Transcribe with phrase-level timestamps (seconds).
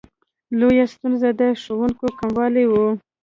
[0.59, 2.73] لویه ستونزه د ښوونکو کموالی و.